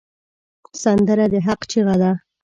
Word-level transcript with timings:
سندره 0.83 1.25
د 1.33 1.35
حق 1.45 1.61
چیغه 1.71 1.95
ده 2.01 2.11